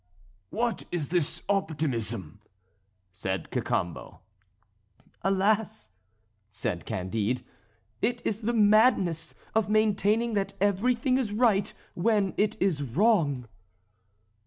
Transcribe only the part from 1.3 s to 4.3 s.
optimism?" said Cacambo.